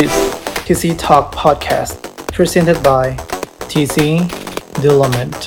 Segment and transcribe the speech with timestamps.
[0.00, 0.14] This
[0.66, 1.94] TC Talk Podcast
[2.36, 3.04] presented by
[3.70, 3.96] TC
[4.84, 5.38] Development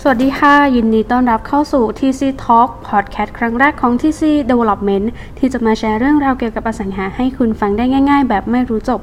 [0.00, 5.06] สวัสดีค่ะ ยินดีต้อนรับเข้าสู่ TC Talk Podcast ครั้งแรกของ TC Development
[5.38, 9.00] ที่จะมาแชร์เรื่องราวเกี่ยวกับอสังหาให้คุณฟังได้ง่าย ๆ แบบไม่รู้จบ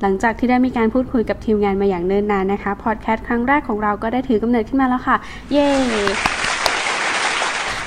[0.00, 5.16] หลังจากที่ได้มีการพูดคุยกับทีมงานมาอย่างเนิ่นนานนะคะ พอดแคสต์ครั้งแรกของเราก็ได้ถือกำเนิดขึ้นมาแล้วค่ะ
[5.52, 5.68] เย้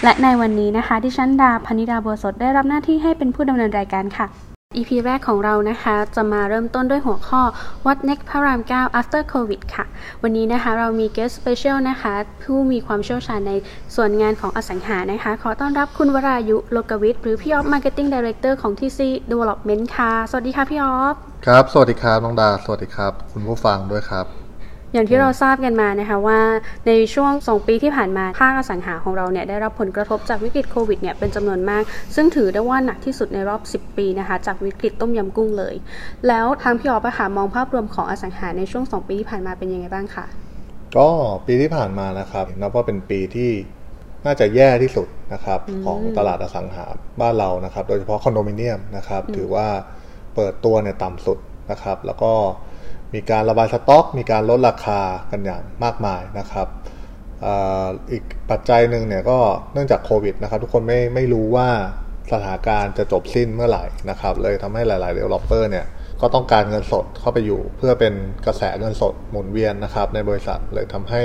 [0.04, 4.28] และในวันนี้นะคะดิฉันดาพนิดาบัวสดได้รับหน้าที่ให้เป็นผู้ดำเนินรายการค่ะ
[4.76, 7.42] EP แรกของเรานะคะ จะมาเริ่มต้นด้วยหัวข้อ
[7.86, 9.86] What Next พระราม 9 After COVID ค่ะ
[10.24, 13.54] วันนี้นะคะเรามี guest special นะคะ ผู้มีความเชี่ยวชาญใน
[13.96, 19.00] ส่วนงานของอสังหานะคะ ขอต้อนรับคุณวรายุโลกวิทย์หรือพี่ออฟ Marketing Director ของ TC
[19.32, 21.16] Development ค่ะ สวัสดีค่ะพี่ออฟ
[21.48, 24.43] ครับ สวัสดีครับน้องดา สวัสดีครับ คุณผู้ฟังด้วยครับ
[24.94, 26.40] อย่างที่เราทราบกันมานะคะว่า
[26.88, 31.84] ในช่วง 2 ปีที่ผ่านมาภาคอสังหาของเราเนี่ยได้รับผลกระทบจากวิกฤตโควิดเนี่ยเป็นจำนวนมาก
[32.16, 35.76] ซึ่งถือได้ว่าหนักที่สุดในรอบ 10 ปีนะคะจากวิกฤตต้มยำกุ้งเลย
[36.28, 40.26] แล้วทางพี่ออฟอะค่ะมองภาพรวมของอสังหาในช่วง 2 ปีที่ผ่านมาเป็นยังไงบ้างคะ
[40.98, 41.10] ก็
[41.46, 43.52] ปีที่ผ่านมานะครับนับว่าเป็นปีที่
[44.26, 46.86] น่าจะแย่ที่สุดนะครับของตลาดอสังหา
[47.22, 49.68] บ้านเรานะครับ โดยเฉพาะคอนโดมิเนียมนะครับ ถือว่า
[50.36, 51.38] เปิดตัวเนี่ยต่ำสุด
[51.72, 52.34] นะครับ แล้วก็
[53.14, 56.68] มีการระบายสต็อก มีการลดราคากันอย่างมากมายนะครับ
[58.12, 59.40] อีกปัจจัยหนึ่งเนี่ยก็
[59.74, 61.70] เนื่องจากโควิดนะครับ ทุกคนไม่ไม่รู้ว่า
[62.32, 65.86] สถานการณ์จะจบสิ้นเมื่อไหร่นะครับ เลยทำให้หลายๆ developer เนี่ย
[66.22, 68.14] ก็ต้องการเงินสดเข้าไปอยู่ เพื่อเป็น
[68.46, 71.22] กระแสเงินสดหมุนเวียนนะครับ ในบริษัทเลยทำให้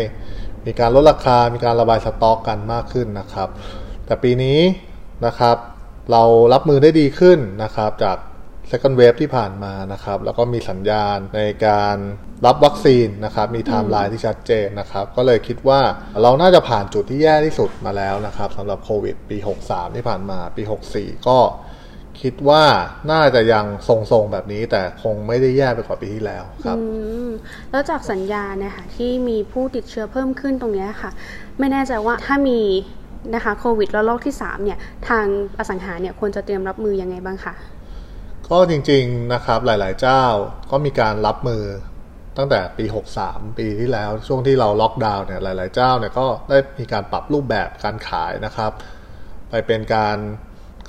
[0.67, 3.49] มีการลดราคา มีการระบายสต็อกกันมากขึ้นนะครับ
[4.07, 4.61] แต่ปีนี้
[5.27, 5.57] นะครับ
[6.13, 6.23] เรา
[6.53, 8.17] รับมือได้ดีขึ้นนะครับ จาก
[8.71, 11.97] second wave ที่ผ่านมานะครับ แล้วก็มีสัญญาณในการ
[12.47, 15.81] รับวัคซีนนะครับ มีไทม์ไลน์ที่ชัดเจนนะครับ ก็เลยคิดว่า
[16.23, 20.63] เราน่าจะผ่านจุดที่แย่ที่สุดมาแล้วนะครับสำหรับโควิดปี 63 ที่ผ่านมาปี
[20.95, 21.39] 64 ก็
[22.21, 22.65] คิดว่า
[23.11, 26.77] น่าจะยังทรงๆแบบนี้ แต่คงไม่ได้แย่ไปกว่าปีที่แล้วครับ
[27.71, 31.11] แล้วจากสัญญาณนะคะที่มีผู้ติดเชื้อเพิ่มขึ้นตรงนี้ค่ะ
[31.59, 32.61] ไม่แน่ใจว่าถ้ามี
[33.35, 34.79] นะคะโควิดแล้วโรคที่ 3 เนี่ย
[35.09, 35.25] ทาง
[35.59, 37.55] อสังหาเนี่ยควรจะเตรียมรับมือยังไงบ้างคะ
[38.51, 40.25] ก็จริงๆนะครับหลายๆเจ้า
[40.71, 41.65] ก็มีการรับมือ
[42.37, 42.85] ตั้งแต่ปี
[43.21, 48.73] 63 ปีที่แล้วช่วงที่เราล็อกดาวน์เนี่ยหลาย ๆ เจ้าเนี่ยก็ได้มีการปรับรูปแบบการขายนะครับ
[49.51, 50.19] ไปเป็นการ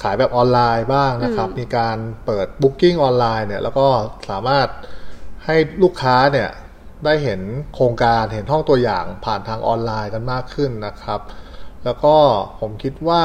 [0.03, 3.87] ขายแบบออนไลน์บ้างนะครับ มีการเปิดบุ๊กิ้งออนไลน์เนี่ยแล้วก็
[4.29, 4.67] สามารถ
[5.45, 6.49] ให้ลูกค้าเนี่ย
[7.05, 7.41] ได้เห็น
[7.75, 11.19] โครงการเห็นห้องตัวอย่างผ่านทางออนไลน์กันมากขึ้นนะครับ
[11.85, 12.15] แล้วก็
[12.59, 13.23] ผมคิดว่า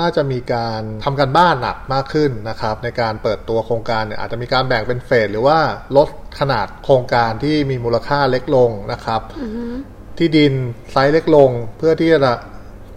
[0.00, 5.58] น่าจะมีการทำการบ้านหนักมากขึ้นนะครับ ในการเปิดตัวโครงการเนี่ยอาจจะมีการแบ่งเป็น phase หรือว่า
[5.96, 6.08] ลด
[6.40, 9.20] ขนาดโครงการที่มีมูลค่าเล็กลงนะครับ
[10.18, 10.52] ที่ดิน
[10.92, 12.32] ไซส์เล็กลงเพื่อที่จะ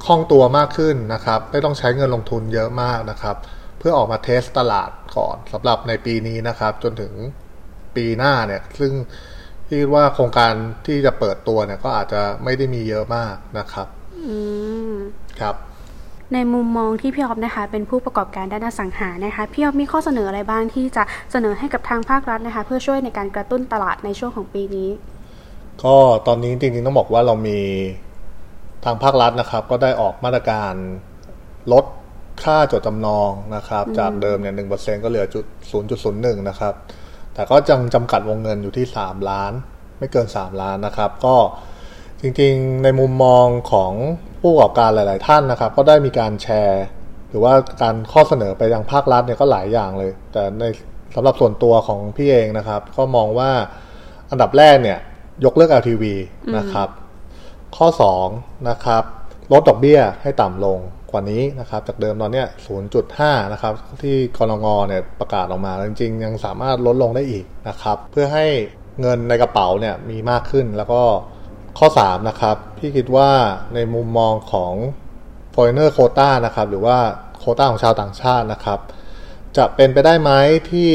[0.06, 3.36] คล่องตัวมากขึ้นนะครับ ไม่ต้องใช้เงินลงทุนเยอะมากนะครับ
[3.80, 7.13] เพื่อออกมา test ตลาดก่อนสำหรับในปีนี้นะครับ จนถึง
[7.96, 8.94] ปีหน้าเนี่ย ซึ่ง
[9.69, 10.53] คิดว่าโครงการ
[10.88, 13.97] ที่จะเปิดตัวเนี่ยก็อาจจะไม่ได้มีเยอะมากนะครับอืม
[15.41, 15.55] ครับ
[16.33, 24.89] ในมุมมองที่พี่ออฟนะคะ เป็นผู้ประกอบการด้านอสังหานะคะพี่ออฟมีข้อเสนออะไรบ้างที่จะเสนอให้กับทางภาครัฐนะคะ เพื่อช่วยในการกระตุ้นตลาดในช่วงของปีนี้
[25.83, 25.95] ก็
[26.27, 27.59] ตอนนี้จริงๆต้องบอกว่าเรามี
[28.85, 30.73] ทางภาครัฐนะครับ ก็ได้ออกมาตรการ
[31.73, 31.85] ลด
[32.44, 36.73] ค่าจดจำนองนะครับ จากเดิมเนี่ยหนึ่งเปอร์เซ็นก็เหลือจุดศูนย์จุดศูนย์หนึ่งนะครับ
[37.33, 39.53] แต่ก็จังจำกัดวงเงินอยู่ที่สามล้าน
[39.97, 41.35] ไม่เกินสามล้านนะครับ ก็
[42.22, 43.91] จริงๆ ในมุมมองของ
[44.41, 46.85] ผู้ประกอบการหลาย ๆ ท่านนะครับ ก็ได้มีการแชร์
[47.29, 50.63] หรือว่าการข้อเสนอไปยังภาครัฐเนี่ยก็หลายอย่างเลย แต่ใน
[51.16, 53.51] สำหรับส่วนตัวของพี่เองนะครับ ก็มองว่า
[54.29, 55.00] อันดับแรกเนี่ย
[55.45, 56.03] ยกเลิก LTV
[56.57, 56.89] นะครับ
[57.77, 57.88] ข้อ
[58.27, 59.03] 2 นะครับ
[59.51, 60.79] ลดดอกเบี้ยให้ต่ำลง
[61.11, 62.47] กว่านี้นะครับ จากเดิมตอนเนี้ย
[63.00, 63.73] 0.5 นะครับ
[64.03, 68.45] ที่กรงงเนี่ยประกาศออกมา จริง ๆ ยังสามารถลดลงได้อีกนะครับ เพื่อให้
[69.01, 71.01] เงินในกระเป๋าเนี่ยมีมากขึ้นแล้วก็
[71.77, 73.31] ข้อ 3 นะครับ พี่คิดว่า
[73.73, 74.73] ในมุมมองของ
[75.53, 76.97] foreigner quota นะครับ หรือว่า
[77.39, 78.79] โคต้าของชาวต่างชาตินะครับ
[79.57, 80.31] จะเป็นไปได้ไหม
[80.71, 80.91] ที่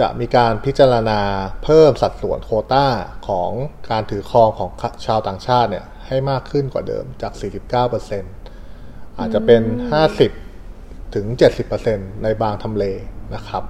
[0.00, 1.20] จะมีการพิจารณา
[1.64, 2.86] เพิ่มสัดส่วนโคต้า
[3.28, 3.50] ของ
[3.90, 4.70] การถือครองของ
[5.06, 7.32] ชาวต่างชาติเนี่ยให้มากขึ้นกว่าเดิมจาก
[8.20, 9.62] 49%อาจจะเป็น
[10.38, 11.26] 50 ถึง
[11.74, 12.84] 70%ในบางทำเล
[13.34, 13.62] นะครับ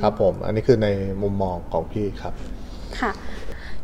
[0.00, 0.88] ครับผม อันนี้คือใน
[1.22, 2.34] มุมมองของพี่ครับ
[3.00, 3.12] ค่ะ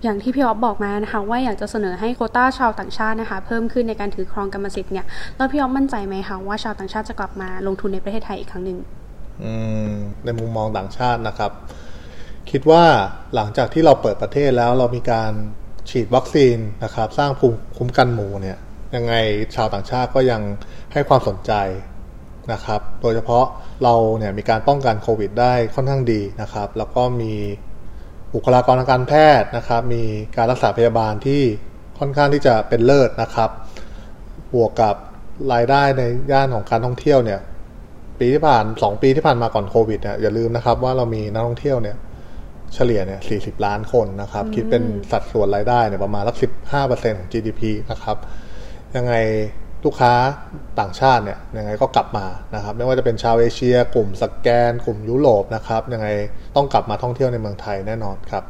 [0.02, 5.06] อย่างที่พี่ออฟบอกมานะคะว่าอยากจะเสนอให้โคต้าชาวต่างชาตินะคะ เพิ่มขึ้นในการถือครองกรรมสิทธิ์เนี่ย
[5.36, 8.78] แล้วพี่ออฟมั่นใจไหมคะว่าชาวต่างชาติจะกลับมาลงทุนในประเทศไทยอีกครั้งหนึ่ง
[10.24, 11.52] ในมุมมองต่างชาตินะครับ
[12.50, 12.84] คิดว่า
[13.34, 15.32] หลังจากที่เราเปิดประเทศแล้วเรามีการ
[15.90, 18.58] ฉีดวัคซีนนะครับ สร้างภูมิคุ้มกันหมู่เนี่ย
[18.94, 19.14] ยังไง
[19.54, 20.42] ชาวต่างชาติก็ยัง
[20.92, 21.52] ให้ความสนใจ
[22.52, 23.44] นะครับ โดยเฉพาะ
[23.82, 27.34] เราเนี่ยมีการป้องกันโควิดได้ค่อนข้างดีนะครับ แล้วก็มี
[28.34, 30.02] บุคลากรทางการแพทย์นะครับ มี
[30.36, 31.42] การรักษาพยาบาลที่
[31.98, 33.50] ค่อนข้างที่จะเป็นเลิศนะครับ
[34.54, 34.94] บวกกับ
[35.52, 36.02] รายได้ใน
[36.32, 37.40] ย่านของการท่องเที่ยวเนี่ย
[38.18, 41.96] ปีที่ผ่าน2ปีที่ผ่านมาก่อนโควิดเนี่ยอย่าลืมนะครับว่าเรามีนักท่องเที่ยวเนี่ย
[42.74, 46.36] เฉลี่ยเนี่ย40ล้านคนนะครับ คิดเป็นสัดส่วนรายได้เนี่ยประมาณสัก
[46.76, 48.16] 15%ของ GDP นะครับ
[48.96, 49.14] ยังไง
[49.84, 50.12] ลูกค้า
[50.80, 56.08] ต่างชาติเนี่ยยังไงก็กลับมานะครับ ไม่ว่าจะเป็นชาวเอเชีย กลุ่มสแกน กลุ่มยุโรปนะครับยังไง
[56.56, 58.44] ต้องกลับมาท่องเที่ยวในเมืองไทยแน่นอนครับ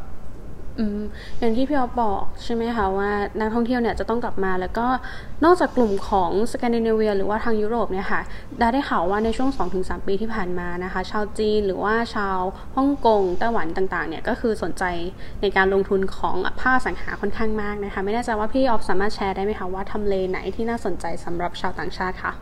[1.39, 3.11] อย่างที่พี่อ๊อฟบอกใช่ไหมคะว่า
[3.41, 4.87] นักท่องเที่ยวเนี่ยจะต้องกลับมาแล้วก็
[5.45, 8.21] นอกจากกลุ่มของสแกนดิเนเวียหรือว่าทางยุโรปเนี่ยค่ะ
[8.59, 12.39] ได้ได้ข่าวว่าในช่วง 2-3 ปีที่ผ่านมานะคะ ชาวจีนหรือว่าชาว
[12.77, 14.85] ฮ่องกงไต้หวันต่างๆเนี่ยก็คือสนใจ
[15.43, 22.33] ในการลงทุนของภาคสังหาค่อนข้างมากนะคะ ไม่แน่ใจว่าพี่ออฟสามารถแชร์ได้ไหมคะว่าทำเลไหนที่น่าสนใจสำหรับชาวต่างชาติคะ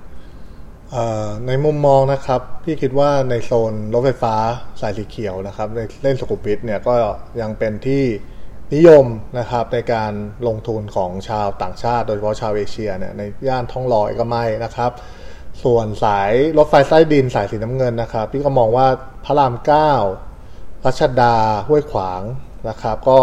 [1.47, 4.35] ในมุมมองนะครับ พี่คิดว่าในโซนรถไฟฟ้า
[4.81, 6.95] สายสีเขียวนะครับในเล่นสุขุมวิทเนี่ยก็
[7.41, 8.05] ยังเป็นที่
[8.75, 9.07] นิยม
[9.39, 10.13] นะครับในการ
[10.47, 14.91] ลงทุนของชาวต่างชาติ โดยเฉพาะชาวเอเชียเนี่ยในย่านท้องหล่อเอกมัยนะครับ
[15.63, 18.87] ส่วนสายรถไฟใต้ดินสายสีน้ำเงินนะครับ พี่ก็มองว่า
[19.25, 19.93] พระรามเก้า
[20.85, 21.37] รัชดา
[21.69, 22.23] ห้วยขวาง
[22.69, 23.21] นะครับ ก็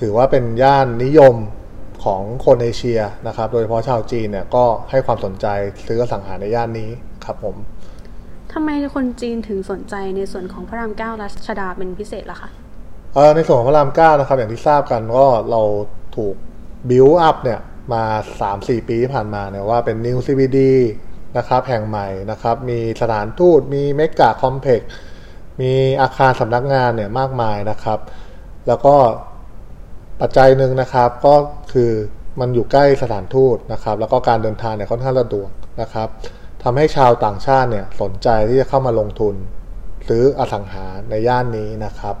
[0.00, 1.34] ถือว่าเป็นย่านนิยม
[2.06, 5.46] ของคนเอเชียนะครับ โดยเฉพาะชาวจีนเนี่ยก็ให้ความสนใจ
[5.86, 6.90] ซื้อสังหารในย่านนี้
[7.24, 7.56] ครับผม
[8.52, 12.50] ทำไมคนจีนถึงสนใจในส่วนของพระรามเก้ารัชดาเป็นพิเศษล่ะคะ
[13.14, 15.62] เออในส่วนของพระรามเก้านะครับ อย่างที่ทราบกันก็เรา
[16.16, 16.34] ถูก
[16.90, 17.60] บิวอัพเนี่ย
[17.92, 18.02] มา
[18.46, 20.58] 3-4 ปีที่ผ่านมาเนี่ยว่าเป็น New CBD
[21.36, 24.90] นะครับแห่งใหม่นะครับมีสถานทูตมี mega complex
[25.60, 27.98] มีอาคารสำนักงานเนี่ยมากมายนะครับ
[28.68, 28.96] แล้วก็
[30.20, 31.34] ปัจจัยหนึ่งนะครับก็
[31.72, 31.90] คือ
[32.40, 36.08] มันอยู่ใกล้สถานทูตนะครับ แล้วก็การเดินทางเนี่ยค่อนข้างสะดวกนะครับ
[36.62, 39.34] ทำให้ชาวต่างชาติเนี่ยสนใจที่จะเข้ามาลงทุน
[40.08, 42.16] ซื้ออสังหาในย่านนี้นะครับ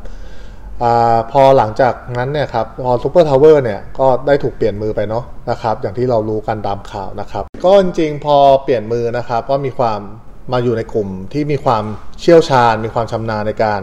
[0.82, 10.00] พอหลังจากนั้นเนี่ยครับพอ Super Tower เนี่ยก็ได้ถูกเปลี่ยนมือไปเนาะนะครับ อย่างที่เรารู้กันตามข่าวนะครับ ก็จริงๆพอเปลี่ยนมือนะครับ ก็มีความ
[10.52, 11.84] มาอยู่ในกลุ่มที่มีความ
[12.20, 13.82] เชี่ยวชาญ มีความชำนาญในการ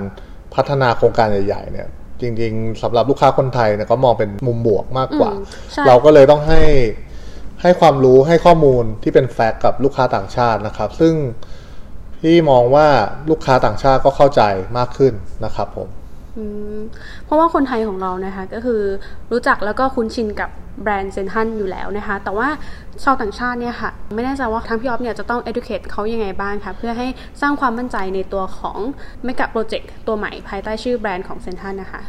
[0.56, 1.88] พัฒนาโครงการใหญ่ๆเนี่ย
[2.24, 6.64] จริง ๆสำหรับลูกค้าคนไทยเนี่ยก็มองเป็นมุมบวกมากกว่าอืมใช่เราก็เลยต้องให้
[7.62, 11.14] ให้ความรู้ให้ข้อมูลที่เป็น fact กับลูกค้าต่างชาตินะครับ ซึ่ง
[12.20, 12.88] พี่มองว่า
[13.30, 14.42] ลูกค้าต่างชาติก็เข้าใจ
[14.78, 15.14] มากขึ้น
[15.46, 15.88] นะครับผม
[16.38, 16.78] อืม
[17.26, 18.82] เพราะว่าคนไทยของเรานะคะก็คือ
[19.32, 20.50] รู้จักแล้วก็คุ้นชินกับ
[20.84, 22.50] แบรนด์เซ็นทรัลอยู่แล้วนะคะ แต่ว่า
[23.04, 27.08] ชาวต่างชาติเนี่ยค่ะ ไม่แน่ใจว่าทางพี่ออฟเนี่ยจะต้อง educate เขายังไงบ้างคะเพื่อให้
[27.42, 28.78] สร้างความมั่นใจในตัวของ
[29.24, 32.02] เมกะโปรเจกต์ตัวใหม่ภายใต้ชื่อแบรนด์ของเซ็นทรัลนะคะ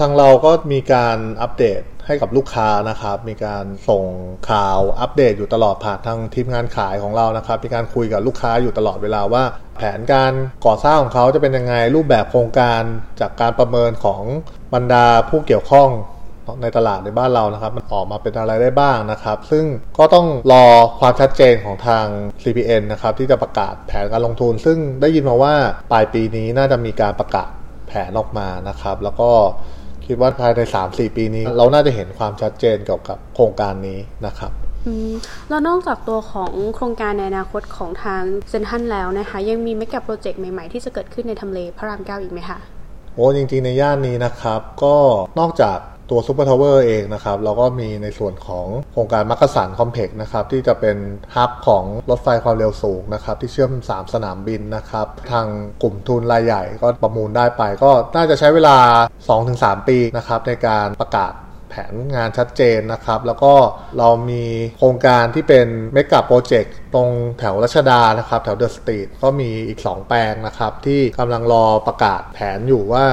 [0.00, 4.04] ทางเราก็มีการอัปเดตให้กับลูกค้านะครับ มีการส่ง
[4.50, 9.44] ข่าวอัปเดตอยู่ตลอดผ่านทางทีมงานขายของเรานะครับ มีการคุยกับลูกค้าอยู่ตลอดเวลาว่า
[9.76, 10.32] แผนการ
[10.66, 12.82] ก่อสร้างของเขาจะเป็นยังไงรูปแบบโครงการ
[13.20, 14.22] จากการประเมินของ
[14.74, 15.88] บรรดาผู้เกี่ยวข้อง
[16.62, 19.64] ในตลาดในบ้านเรานะครับ มันออกมาเป็นอะไรได้บ้างนะครับ ซึ่ง
[19.98, 20.64] ก็ต้องรอ
[21.00, 22.06] ความชัดเจนของทาง
[22.42, 25.54] CPN นะครับที่จะประกาศแผนการลงทุน ซึ่งได้ยินมาว่า
[25.92, 27.50] ปลายปีนี้น่าจะมีการประกาศ
[27.88, 29.30] แผนออกมานะครับ แล้วก็
[30.06, 34.52] คิดว่าภายใน 3-4 ปีนี้ เราน่าจะเห็นความชัดเจนเกี่ยวกับโครงการนี้นะครับ
[34.86, 35.12] อืม
[35.48, 42.58] แล้วนอกจากตัวของโครงการในอนาคตของทางเซ็นทรัลแล้วนะคะ ยังมีเมกะโปรเจกต์ใหม่ ๆ ที่จะเกิดขึ้นในทำเลพระรามเก้าอีกไหมคะ
[43.14, 44.96] โอ้จริงๆในย่านนี้นะครับ ก็
[45.40, 45.78] นอกจาก
[46.10, 50.96] ตัว Super Tower เองนะครับเราก็มีในส่วนของโครงการมักกะสันคอมเพล็กซ์นะครับที่จะเป็น
[51.34, 55.46] hub ของรถไฟความเร็วสูงนะครับที่เชื่อม 3 สนามบินนะครับทาง
[55.82, 58.76] กลุ่มทุนรายใหญ่ก็ประมูลได้ไป ก็น่าจะใช้เวลา
[59.32, 61.32] 2-3 ปีนะครับในการประกาศ
[61.70, 63.52] แผนงานชัดเจนนะครับ แล้วก็
[63.98, 64.44] เรามี
[64.78, 67.08] โครงการที่เป็นเมกะโปรเจกต์ตรง
[67.38, 73.06] แถวรัชดานะครับ แถวเดอะสตรีทก็มีอีก 2 แปลงนะครับ ที่กำลังรอประกาศแผนอยู่ว่า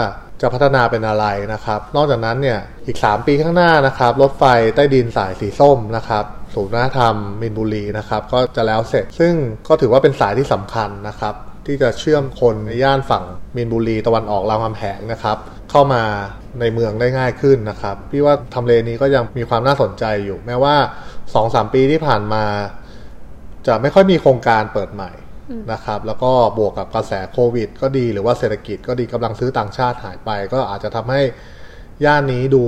[0.44, 4.44] จะพัฒนาเป็นอะไรนะครับ นอกจากนั้นเนี่ยอีก 3 ปีข้างหน้านะครับ รถไฟ
[4.76, 9.34] ใต้ดินสายสีส้มนะครับศูนย์วัฒนธรรมมินบุรีนะครับก็จะแล้วเสร็จ ซึ่ง
[9.68, 11.36] ก็ถือว่าเป็นสายที่สำคัญนะครับ
[11.66, 13.24] ที่จะเชื่อมคนในย่านฝั่ง
[13.56, 15.38] มีนบุรีตะวันออกรามคำแหงนะครับ
[15.72, 16.04] เข้ามา
[16.60, 20.76] ในเมืองได้ง่ายขึ้นนะครับพี่ว่าทำเลนี้ก็ยังมีความน่าสนใจอยู่ แม้ว่า
[21.26, 22.44] 2-3 ปีที่ผ่านมา
[23.68, 25.12] จะไม่ค่อยมีโครงการเปิดใหม่
[25.72, 31.22] นะครับ แล้วก็บวกกับกระแสโควิด ก็ดีหรือว่าเศรษฐกิจก็ดีกำลังซื้อต่างชาติหายไป ก็อาจจะทำให้
[32.06, 32.64] ย่านนี้ดู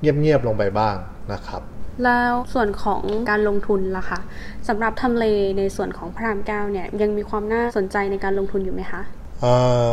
[0.00, 0.96] เงียบๆลงไปบ้าง
[1.32, 1.62] นะครับ
[2.04, 4.20] แล้วส่วนของการลงทุนล่ะคะ
[4.68, 5.24] สำหรับทำเล
[5.58, 9.02] ในส่วนของพระรามเก้าเนี่ยยังมีความน่าสนใจในการลงทุนอยู่ไหมคะ
[9.40, 9.52] เอ่
[9.84, 9.86] อ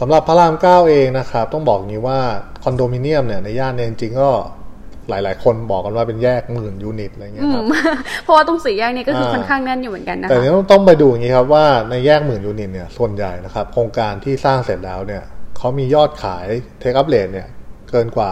[0.00, 2.20] สำหรับพระรามเก้าเองนะครับ ต้องบอกอย่างนี้ว่า
[2.62, 4.30] คอนโดมิเนียมเนี่ยในย่านเนี่ยจริงๆก็
[5.08, 7.64] หลาย ๆ คนบอกกันว่าเป็นแยกหมื่นยูนิตอะไรเงี้ยครับ
[8.22, 15.22] เพราะว่าตรงสี่แยกเนี่ยก็คือค่อนข้างแน่นอยู่เหมือนกันนะคะแต่นี้ต้องต้องไปดูอย่างนี้ครับว่าในแยกหมื่นยูนิตเนี่ยส่วนใหญ่นะครับโครงการที่สร้างเสร็จแล้วเนี่ย
[15.56, 16.46] เขามียอดขาย
[16.80, 17.48] take up rate เนี่ย
[17.90, 18.30] เกินกว่า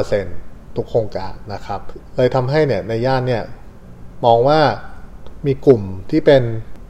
[0.00, 1.80] 85%ทุกโครงการนะครับ
[2.16, 3.42] เลยทำให้เนี่ยในย่านเนี่ย
[4.24, 4.60] มองว่า
[5.46, 6.42] มีกลุ่มที่เป็น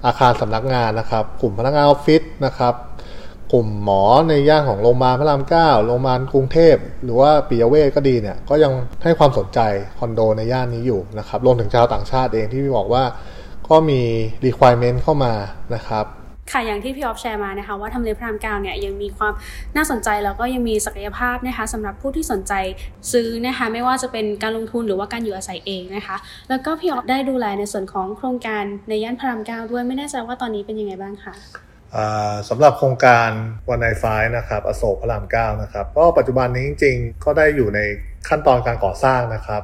[0.07, 2.75] อาคารสำนักงานนะครับ กลุ่มพนักงานออฟฟิศนะครับ
[3.53, 8.73] กลุ่มหมอในย่านของโรงพยาบาลพระรามเก้าโรงพยาบาลกรุงเทพ หรือว่าปิยะเวทก็ดีเนี่ย ก็ยัง
[9.03, 9.61] ให้ความสนใจ
[9.99, 13.05] คอนโดในย่านนี้อยู่นะครับ รวมถึงชาวต่างชาติเองที่พี่บอกว่า
[13.69, 14.01] ก็มี
[14.47, 15.33] requirement เข้ามา
[15.75, 16.07] นะครับ
[16.53, 19.33] ค่ะอย่างที่พี่ออฟแชร์มานะคะว่าทำเลพระรามเก้าเนี่ยยังมีความ
[19.77, 22.53] น่าสนใจแล้วก็ยังมีศักยภาพนะคะสำหรับผู้ที่สนใจ
[23.13, 26.17] ซื้อนะคะไม่ว่าจะเป็นการลงทุนหรือว่าการอยู่อาศัยเองนะคะ
[26.49, 31.35] แล้วก็พี่ออฟได้ดูแลในส่วนของโครงการในย่านพระรามเก้าด้วยไม่แน่ใจว่าตอนนี้เป็นยังไงบ้างคะ
[32.49, 33.31] สำหรับโครงการ
[33.71, 34.05] วันไนไฟ
[34.37, 37.81] นะครับอโศกพระรามเก้านะครับก็ปัจจุบันนี้จริง ๆ ก็ได้อยู่ใน
[38.29, 39.63] ขั้นตอนการก่อสร้างนะครับ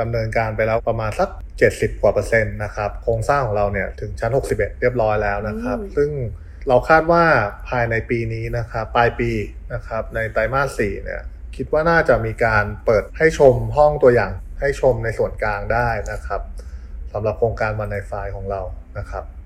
[0.00, 1.28] ดำเนินการไปแล้วประมาณสัก
[1.64, 6.10] 70 กว่าเปอร์เซ็นต์นะครับโครงสร้างของเราเนี่ยถึงชั้น 61 เรียบร้อยแล้วนะครับอืมซึ่ง
[6.68, 7.24] เราคาดว่า
[7.68, 9.30] ภายในปีนี้นะครับปลายปี
[9.72, 11.20] นะครับในไตรมาส4เนี่ย
[11.56, 16.40] คิดว่าน่าจะมีการเปิดให้ชมห้องตัวอย่างให้ชมในส่วนกลางได้นะครับ
[17.12, 18.60] สำหรับโครงการวันไนไฟของเรา
[18.98, 19.39] นะครับอืม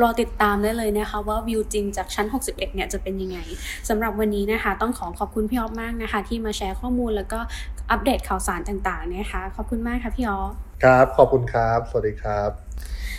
[0.00, 3.38] รอติดตามได้เลยนะคะ ว่าวิวจริงจากชั้น 61 เนี่ยจะเป็นยังไง
[3.88, 7.38] สำหรับวันนี้นะคะ ต้องขอขอบคุณพี่ออฟมากนะคะ ที่มาแชร์ข้อมูลแล้วก็
[7.90, 10.52] อัปเดตข่าวสารต่างๆนะคะ ขอบคุณมากค่ะพี่ออฟ
[10.84, 12.50] ครับ ขอบคุณครับ สวัสดีครับ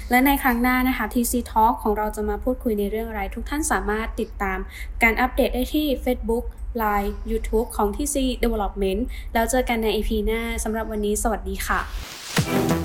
[0.10, 4.58] และในครั้งหน้านะคะ TC Talk ของเราจะมาพูดคุยในเรื่องอะไร ทุกท่านสามารถติดตาม
[5.04, 6.46] การอัปเดตได้ที่ Facebook
[6.82, 9.02] Line YouTube ของ TC Development
[9.34, 12.85] แล้วเจอกันใน EP หน้าสำหรับวันนี้ สวัสดีค่ะ